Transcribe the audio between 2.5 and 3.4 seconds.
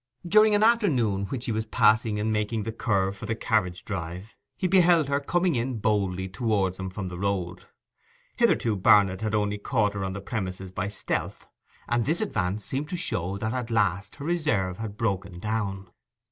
the curve for the